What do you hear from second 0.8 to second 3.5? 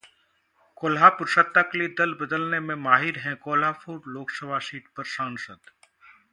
Kolhapur: सत्ता के लिए दल बदलने में माहिर हैं